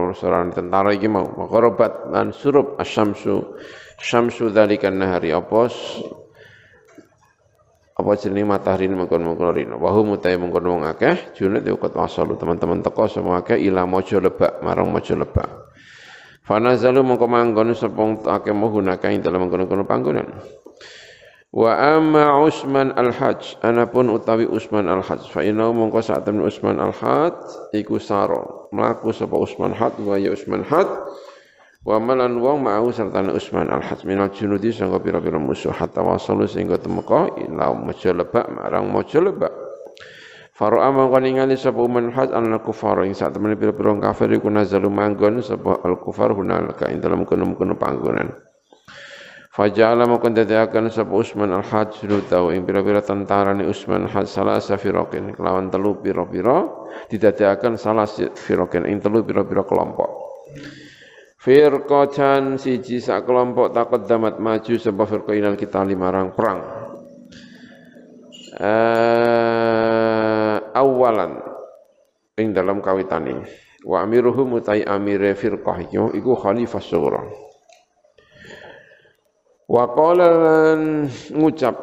[0.55, 1.27] tentara iki mau.
[1.27, 3.59] Maqarabat lan surup asyamsu.
[3.99, 5.67] Syamsu dzalikan nahari apa
[7.99, 9.75] apa jenenge matahari mengkon-mengkon rino?
[9.75, 14.23] Wa hum mutai mengkon wong akeh junut ukut wasalu teman-teman teko semua akeh ila mojo
[14.23, 15.67] lebak marang mojo lebak.
[16.47, 18.55] Fanazalu mengko manggon sepong akeh
[19.11, 20.31] ing dalam mengkon-mengkon panggonan
[21.49, 23.61] wa amma Usman al-Hajj.
[23.65, 25.33] Anapun utawi Usman al-Hajj.
[25.33, 28.69] Fa inna mongko sak temen Usman al-Hajj iku saro.
[28.69, 30.89] Mlaku sapa Usman Hajj wa ya Usman Hajj.
[31.79, 34.05] Wa malan wong ma'u serta Usman al-Hajj.
[34.05, 35.73] Minal junudi sangka pira-pira musuh.
[35.73, 39.53] Hatta wasalu sehingga temeka ila mojo lebak marang mojo lebak.
[40.59, 43.07] Faro amang kan ingali sapa uman hajj an kufar.
[43.07, 46.91] Ing sak temene pira-pira kafir iku nazalu manggon sapa al kufar hunalika.
[46.91, 48.48] Ing dalam kono-kono panggonan.
[49.49, 55.73] Faja'ala mokon dadiakan sapa Usman al-Hajj tau ing pira-pira tentara ni al-Hajj salah safirokin kelawan
[55.73, 56.69] telu pira-pira
[57.09, 58.05] didadiakan salah
[58.37, 60.09] firokin ing telu pira-pira kelompok.
[61.41, 66.59] Firqatan siji sak kelompok takut damat maju sebab firqa inal kita limarang perang.
[68.59, 71.41] Uh, awalan
[72.37, 73.49] ing dalam kawitane.
[73.81, 77.48] Wa amiruhum utai amire firqah iku iku khalifah sughra.
[79.69, 79.85] Wa
[81.29, 81.75] ngucap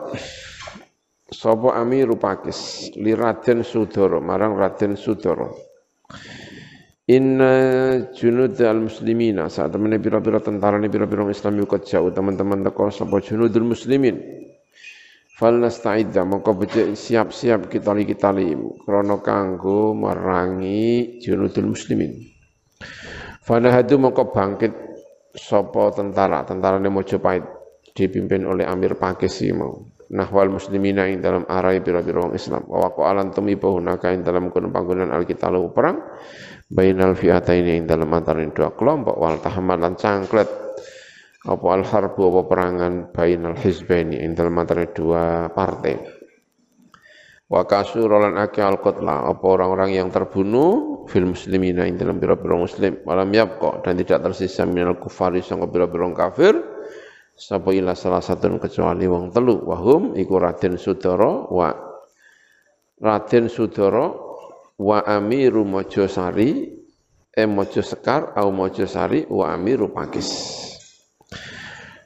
[1.31, 2.91] sapa amiru Pakis?
[2.99, 5.55] Li Raden Sudoro marang Raden Sudoro.
[7.07, 7.55] Inna
[8.11, 13.71] junud al-muslimina saat teman pira-pira tentara ni pira-pira Islam yukot jauh teman-teman teko sapa junudul
[13.71, 14.19] muslimin?
[15.39, 18.51] Fal nasta'idda mongko becik siap-siap kita li kita li
[18.83, 22.19] krana kanggo merangi junudul muslimin.
[23.47, 24.75] Fanahadu mongko bangkit
[25.39, 26.43] sapa tentara?
[26.43, 27.56] Tentara ni Mojopahit
[27.97, 32.69] dipimpin oleh Amir Pakisi mau nahwal muslimina ing dalam arai pira-pira Islam.
[32.69, 35.99] Wa waqa'alan tumibahu naka ing dalam kono panggonan alkitalu perang.
[36.67, 39.17] Bainal fi'ataini yang dalam antara dua kelompok.
[39.17, 40.51] Wal tahamalan cangklet.
[41.47, 45.95] Apa al harbu apa perangan bainal hizbaini yang dalam antara dua partai.
[47.47, 52.99] Wa kasurolan ake al qatla apa orang-orang yang terbunuh fil muslimina yang dalam biro-biro muslim.
[53.07, 56.76] Malam yabqa dan tidak tersisa minal kufari sangka biro-biro kafir
[57.37, 61.69] sapa ila salah satu kecuali wong telu wahum iku Raden Sudara wa
[62.97, 64.09] Raden Sudara
[64.81, 66.73] wa amiru Mojosari
[67.37, 70.33] eh Mojo Sekar au Mojosari wa amiru Pakis.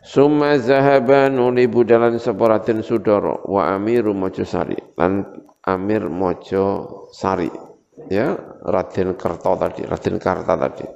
[0.03, 5.23] Summa zahaba nuli budalan separatin sudoro wa amiru Mojosari lan
[5.63, 7.47] amir Mojosari
[8.11, 8.35] ya
[8.67, 10.87] Raden Kerto tadi Raden Karta tadi.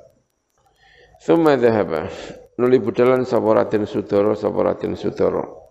[1.22, 2.10] Summa zahaba
[2.58, 5.64] nuli budalan separatin sudoro separatin sudoro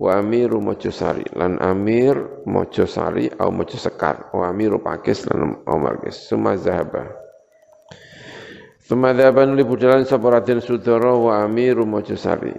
[0.00, 2.16] wa amiru Mojosari lan amir
[2.48, 4.32] Mojosari au Mojosekar.
[4.32, 6.16] Wa amiru Pakis lan au Markis.
[6.24, 7.04] Summa zahaba.
[8.80, 12.56] Summa zahaba nuli budalan sapa Raden Sudara wa amiru Mojosari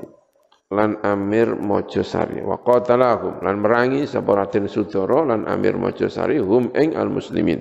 [0.71, 2.39] lan Amir Mojosari.
[2.39, 7.60] Wa qatalahum lan merangi sapa Raden Sudara lan Amir Mojosari hum ing al muslimin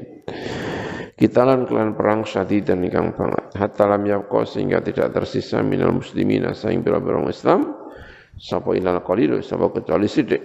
[1.20, 6.48] kita lan kelan perang dan ingkang banget hatta lam yabqa sehingga tidak tersisa minal muslimin
[6.56, 7.76] saing pira-pira Islam
[8.40, 10.40] sapa ilal qalil sapa kecuali sithik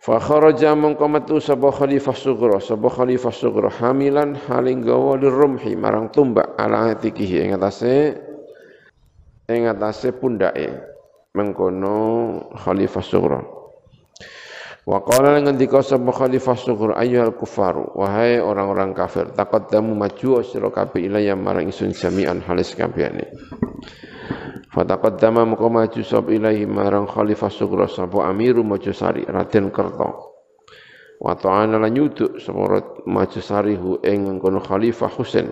[0.00, 6.08] Fa kharaja mongko metu sapa khalifah sugra sapa khalifah sugra hamilan haling gawa rumhi marang
[6.08, 8.16] tumbak ala atikihi ing atase
[9.52, 10.72] ing atase pundake
[11.36, 11.98] mengkono
[12.56, 13.59] khalifah sugra
[14.88, 21.04] Wa qala ngendika sapa khalifah sugra ayyuhal kufaru wahai orang-orang kafir taqaddamu maju sira kabeh
[21.04, 23.28] ilayya marang isun jami'an halis kabehane
[24.70, 30.30] Fataqaddama muka maju sab ilahi marang khalifah sugra sapa amiru Majasari Raden Kerto.
[31.18, 35.50] Wa ta'ana lan nyuduk sapa Majasari hu ing kono khalifah Husain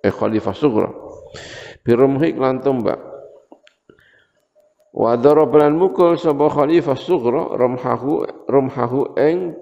[0.00, 0.88] eh khalifah sugra.
[1.84, 3.13] Birumhi lan tombak.
[4.94, 9.58] Wa darab lan mukul sapa khalifah sugra rumhahu rumhahu ing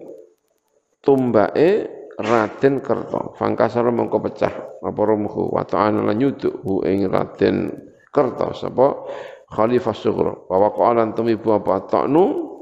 [1.00, 1.88] tumbake
[2.20, 3.32] Raden Kerto.
[3.40, 4.52] Fangkasara mengko pecah.
[4.84, 5.48] Apa rumhu?
[5.48, 7.72] Wa ta'ana lan nyuduk hu ing Raden
[8.12, 9.08] kerta sapa
[9.48, 10.32] khalifah sughra.
[10.52, 11.88] Wa waqa'alan tumibu apa?
[11.88, 12.52] Ta'nu.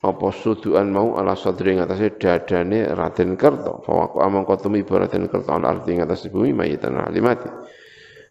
[0.00, 5.52] Apa suduan mau ala sadri ngatasi dadane Raden Kerto fa waqa mangko tumibu Raden Kerto
[5.52, 7.44] ala arti ngatasi bumi mayitan alimati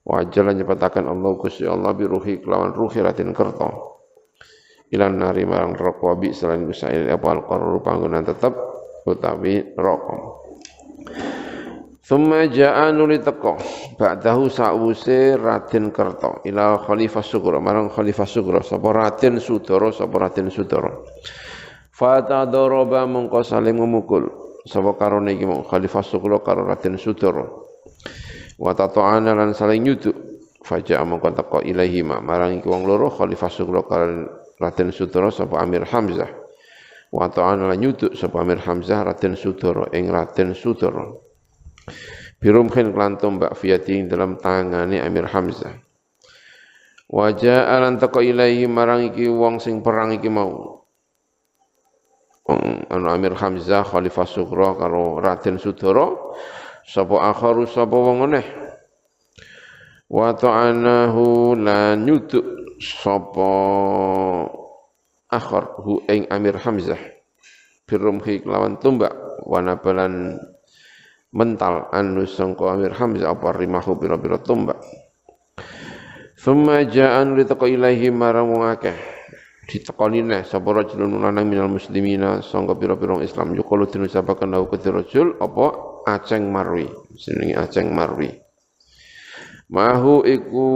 [0.06, 4.00] wa jalan nyepatakan Allah Gusti Allah bi ruhi kelawan ruhi Raden Kerto
[4.90, 8.54] ilan nari marang rokok bi selain gusail apa al-qarru panggonan tetep
[9.06, 10.40] utawi rokok
[12.10, 13.54] Thumma ja'a nuli teko.
[13.94, 20.50] Ba'dahu sa'wuse Raden Kerto ila Khalifah Sugro marang Khalifah Sugro sapa Raden Sudoro sapa Raden
[20.50, 21.06] Sudoro
[21.94, 24.26] Fata doroba mengko saling memukul.
[24.66, 27.69] Sapa karone iki mung Khalifah Sugro karo Raden Sudoro
[28.60, 30.16] wa tata'ana lan saling nyuduk
[30.68, 34.28] faja'a mengko teko ilahi ma marang iki wong loro Khalifah Sugro karo
[34.60, 36.28] Raden Sudoro sapa Amir Hamzah
[37.16, 41.30] wa ta'ana lan nyuduk sapa Amir Hamzah Raden Sudoro ing Raden Sudoro
[42.40, 45.76] Birumkhin klan tombak fiyati dalam tangane Amir Hamzah.
[47.10, 50.80] Wajah alan teko ilaihi marang iki wong sing perang iki mau.
[52.90, 56.34] Anu Amir Hamzah Khalifah Sugro karo Raden Sudoro
[56.86, 58.46] sapa akharu sapa wong meneh.
[60.10, 62.44] Wa ta'anahu lan nyuduk
[62.82, 63.52] sapa
[65.30, 66.98] akhar hu ing Amir Hamzah.
[67.86, 69.14] Birumhi kelawan tumbak
[69.46, 70.38] wanabalan
[71.30, 74.82] mental anu sangka Amir Hamzah apa rimahu bira-bira tombak
[76.40, 78.96] Thumma ja'an litaqo ilaihi marang wong akeh.
[79.68, 83.52] Ditekoni neh sapa rajulun lanang minal muslimina sangka pira-pira Islam.
[83.60, 85.66] Yuqalu dinucapaken lahu kedhi rajul apa
[86.16, 86.90] Aceng Marwi.
[87.14, 88.34] Jenenge Aceng Marwi.
[89.70, 90.70] Mahu iku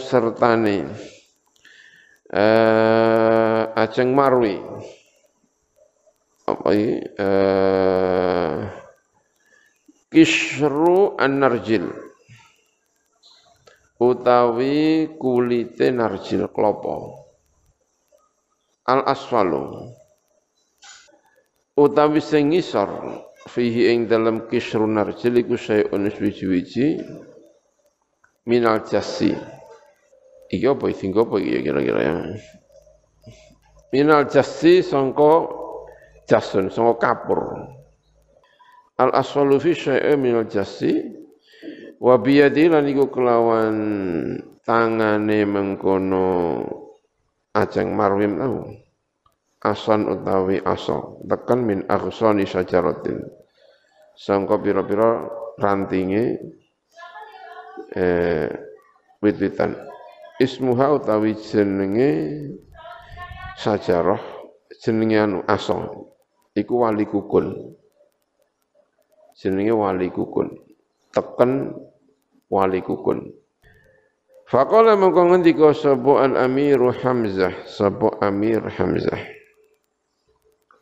[0.00, 0.88] sertane
[2.32, 4.56] eh Aceng Marwi.
[6.48, 6.92] Apa iki?
[7.20, 8.58] Eh
[10.10, 11.86] Kishru an-narjil
[14.02, 17.14] utawi kulite narjil klopo.
[18.90, 19.94] Al asfalu.
[21.78, 22.90] Utawi sing ngisor
[23.48, 27.00] fihi ing dalam kishru narjil iku sayun wiji-wiji.
[28.44, 29.32] Minal jasi.
[30.50, 31.06] Iki apa iki?
[31.14, 32.14] Apa iki kira-kira ya?
[33.94, 35.46] Minal jasi sangka
[36.26, 37.70] jasun sangka kapur.
[39.00, 41.00] Al aswalu fi syai'in min al jasi.
[42.00, 43.76] Wa biyadi lan iku kelawan
[44.64, 46.64] tangane mengkono
[47.52, 48.79] aceng marwim lahu
[49.60, 51.20] asan utawi aso.
[51.28, 53.20] Tekan min aghsani syajaratin.
[54.16, 55.28] Sangka pira-pira
[55.60, 56.40] rantinge
[57.96, 58.48] eh
[59.20, 59.76] wit-witan.
[60.40, 62.10] Ismuha utawi jenenge
[63.60, 64.20] sajarah
[64.80, 66.08] jenenge anu aso.
[66.56, 67.76] Iku wali kukul.
[69.40, 70.52] Jenenge wali kukun
[71.10, 71.74] teken
[72.52, 73.32] wali kukun
[74.50, 77.54] Faqala mengko sapa al amiru Hamzah.
[77.70, 79.39] Sapa Amir Hamzah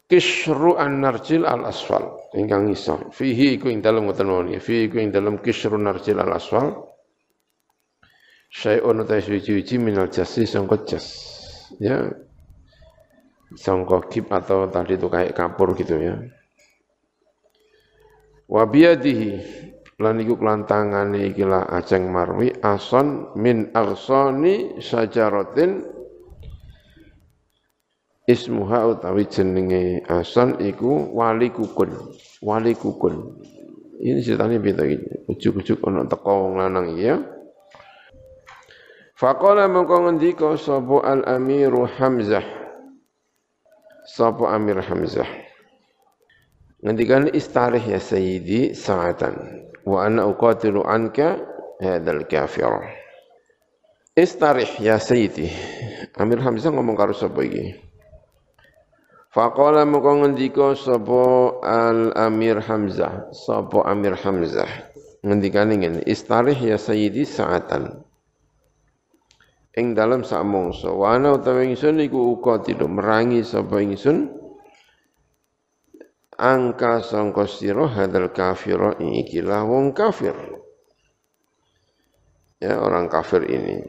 [0.08, 2.32] Kishru an narjil al asfal.
[2.32, 6.32] Ingkang iso fihi iku ing dalem ngoten mawon fihi iku ing dalem kishru narjil al
[6.32, 6.88] asfal.
[8.48, 11.06] Syai'un ta suci-suci minal jasi sangka jas.
[11.76, 12.09] Ya.
[13.52, 16.16] Sangka kip atau tadi itu kayak kapur gitu ya.
[18.48, 19.61] Wa biyadihi.
[20.00, 22.48] Lan iku kelantangane iki la Aceng Marwi.
[22.64, 25.97] Ason min arsani sajaratin
[28.29, 32.12] ismuha utawi jenenge ason iku wali kukun
[32.45, 33.41] wali kukun
[34.05, 37.16] ini ceritanya beda ini ujuk-ujuk ono teko wong lanang iya
[39.18, 42.47] Faqala mengko ngendika sapa al-Amiru Hamzah.
[44.07, 45.26] Sapa Amir Hamzah.
[46.87, 49.35] Ngendikan istarih ya sayyidi sa'atan
[49.83, 51.35] wa ana uqatilu anka
[51.83, 52.70] hadzal kafir.
[54.14, 55.51] Istarih ya sayyidi.
[56.14, 57.88] Amir Hamzah ngomong karo sapa iki?
[59.29, 64.89] Faqala mengko ngendika sapa al-Amir Hamzah, sapa Amir Hamzah.
[65.20, 68.09] Ngendikan ngene, istarih ya sayyidi sa'atan.
[69.76, 70.89] Ing dalam sak mangsa.
[70.91, 74.33] Wa ana utawa ingsun iku uga tidak merangi sapa ingsun.
[76.39, 80.35] Angka sangka sira hadal kafir ikilah wong kafir.
[82.62, 83.83] Ya orang kafir ini.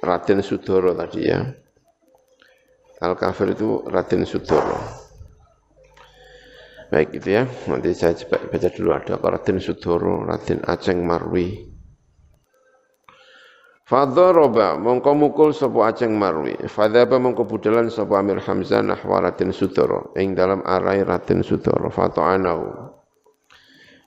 [0.00, 1.44] Raden Sudoro tadi ya
[3.00, 4.76] al kafir itu Raden Sudoro
[6.92, 11.70] baik itu ya nanti saya coba baca dulu ada Raden Sudoro Raden Aceng Marwi
[13.90, 16.54] Fadharaba mongko mukul sapa Aceng Marwi.
[16.70, 21.90] Fadhaba mongko budalan sapa Amir Hamzah nahwa Raden Sudara ing dalam arai Raden Sudara.
[21.90, 22.70] Fata'anahu.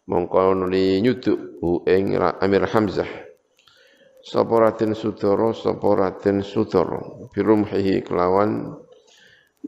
[0.07, 3.22] Mongko nuli nyuduk ing Amir Hamzah.
[4.23, 7.27] Sapa Raden Sudara sapa Raden Sudara.
[7.35, 8.71] Birumhihi kelawan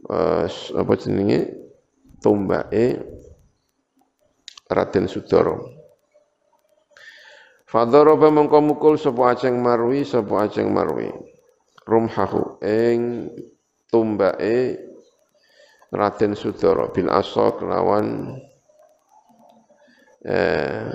[0.08, 1.52] uh, apa jenenge
[2.24, 3.04] tombake
[4.72, 5.60] Raden Sudara.
[7.68, 11.12] Fadharaba mengko mukul sapa Aceng Marwi sapa Aceng Marwi.
[11.84, 13.28] Rumhahu ing
[13.92, 14.80] tumbake
[15.92, 18.40] Raden Sudara bil asa kelawan
[20.24, 20.88] eh,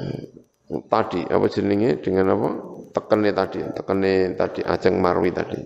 [0.88, 5.60] tadi apa jenenge dengan apa tekene tadi tekene tadi Aceng Marwi tadi.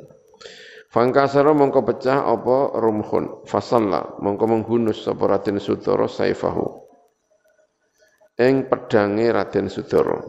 [0.94, 3.42] Fangkasara mongko pecah apa rumhun?
[3.50, 6.86] Fasalla mongko menghunus sapa Raden Sudara saifahu.
[8.38, 10.22] Ing pedange Raden Sudara.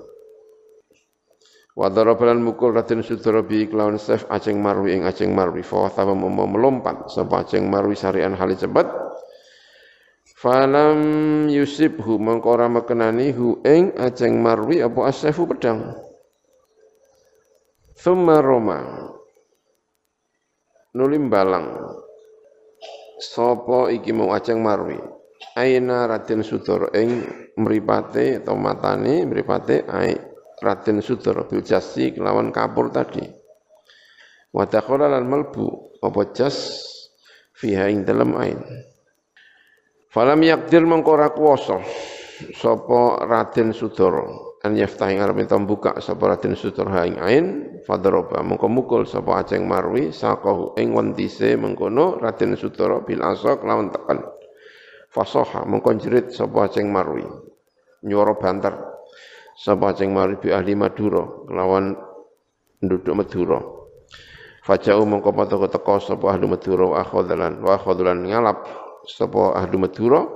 [1.78, 5.62] Wa darabalan mukul Raden Sudara bi kelawan Saif Aceng Marwi ing Aceng Marwi.
[5.62, 8.89] Fa wa mau melompat sapa Aceng Marwi sarian hali cepat
[10.36, 11.00] Falam
[11.48, 15.93] yusibhu mengko ora mekenani hu ing Aceng Marwi apa asaifu pedang
[18.06, 18.86] Thumma Roma.
[20.93, 21.74] Nulim balang
[23.18, 25.01] sapa iki mau Aceng Marwi?
[25.58, 26.93] Aina Raden Sudara?
[26.93, 27.26] Ing
[27.58, 30.14] mripate atau matane mripate ai
[30.62, 33.26] Raden Sudra bil kelawan kapur tadi.
[34.53, 36.86] Wa lan melbu apa jas
[37.58, 38.62] fiha ing dalam ain.
[40.14, 41.82] Falam yakdir mengkora kuwasa
[42.53, 47.45] sapa Raden Sudra an yaftah ing arep buka sapa Raden Sudra ing ain
[47.86, 53.93] fadroba mengko mukul sapa Aceng Marwi saqahu ing wentise mengkono Raden Sudra bil asa kelawan
[53.93, 54.26] tekan.
[55.13, 57.24] Fasoha mengko jerit sapa Aceng Marwi.
[58.01, 58.95] Nyuara banter.
[59.55, 61.95] Sapa ceng mari bi ahli Madura lawan
[62.84, 63.63] nduduk Madura.
[64.68, 68.68] Fajau mongko padha teka sapa ahli Madura wa akhadlan wa akhadlan ngalap
[69.07, 70.28] sapa ahli Madura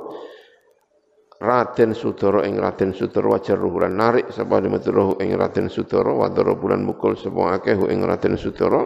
[1.39, 6.83] Raden Sudara ing Raden Sudara wajar ruhulan narik sapa Madura ing Raden Sudara wa bulan
[6.83, 8.83] mukul sapa akeh ing Raden Sudara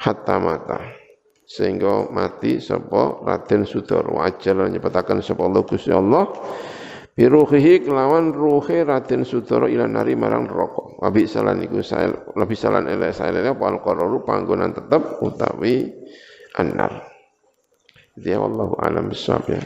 [0.00, 0.80] hatta mata
[1.44, 6.24] sehingga mati sapa Raden Sudara wa ajal nyepetaken sapa Allah Gusti Allah
[7.18, 11.02] Biruhihi kelawan ruhe Raden Sudara ila nari marang neraka.
[11.02, 13.82] Wabi salan iku sael lebih salan elek sael apa al
[14.22, 15.90] panggonan tetep utawi
[16.54, 17.10] annar.
[18.14, 19.58] Dia wallahu alam bisawab ya.